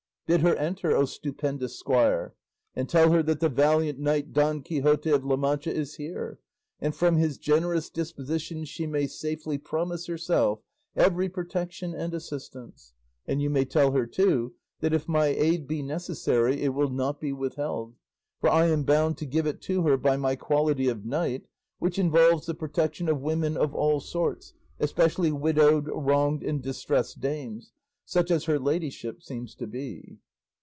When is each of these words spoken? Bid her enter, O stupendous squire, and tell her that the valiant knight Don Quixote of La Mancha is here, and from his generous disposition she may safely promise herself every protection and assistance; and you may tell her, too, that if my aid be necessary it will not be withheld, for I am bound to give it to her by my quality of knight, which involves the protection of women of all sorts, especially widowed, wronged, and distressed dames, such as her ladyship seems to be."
Bid 0.27 0.39
her 0.39 0.55
enter, 0.55 0.95
O 0.95 1.03
stupendous 1.03 1.77
squire, 1.77 2.33
and 2.73 2.87
tell 2.87 3.11
her 3.11 3.21
that 3.21 3.41
the 3.41 3.49
valiant 3.49 3.99
knight 3.99 4.31
Don 4.31 4.61
Quixote 4.61 5.09
of 5.09 5.25
La 5.25 5.35
Mancha 5.35 5.69
is 5.75 5.95
here, 5.95 6.39
and 6.79 6.95
from 6.95 7.17
his 7.17 7.37
generous 7.37 7.89
disposition 7.89 8.63
she 8.63 8.87
may 8.87 9.07
safely 9.07 9.57
promise 9.57 10.05
herself 10.05 10.61
every 10.95 11.27
protection 11.27 11.93
and 11.93 12.13
assistance; 12.13 12.93
and 13.27 13.41
you 13.41 13.49
may 13.49 13.65
tell 13.65 13.91
her, 13.91 14.05
too, 14.07 14.53
that 14.79 14.93
if 14.93 15.05
my 15.05 15.25
aid 15.25 15.67
be 15.67 15.83
necessary 15.83 16.61
it 16.61 16.73
will 16.73 16.89
not 16.89 17.19
be 17.19 17.33
withheld, 17.33 17.97
for 18.39 18.49
I 18.49 18.67
am 18.67 18.85
bound 18.85 19.17
to 19.17 19.25
give 19.25 19.45
it 19.45 19.59
to 19.63 19.81
her 19.81 19.97
by 19.97 20.15
my 20.15 20.37
quality 20.37 20.87
of 20.87 21.03
knight, 21.03 21.43
which 21.79 21.99
involves 21.99 22.45
the 22.45 22.53
protection 22.55 23.09
of 23.09 23.19
women 23.19 23.57
of 23.57 23.75
all 23.75 23.99
sorts, 23.99 24.53
especially 24.79 25.33
widowed, 25.33 25.87
wronged, 25.89 26.41
and 26.41 26.61
distressed 26.61 27.19
dames, 27.19 27.73
such 28.03 28.29
as 28.29 28.43
her 28.43 28.59
ladyship 28.59 29.21
seems 29.23 29.55
to 29.55 29.65
be." 29.65 30.17